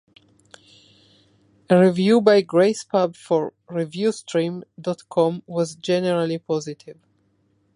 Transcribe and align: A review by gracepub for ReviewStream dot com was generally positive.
A 1.69 1.79
review 1.79 2.21
by 2.21 2.41
gracepub 2.41 3.15
for 3.15 3.53
ReviewStream 3.69 4.63
dot 4.81 5.07
com 5.09 5.43
was 5.45 5.75
generally 5.75 6.39
positive. 6.39 6.97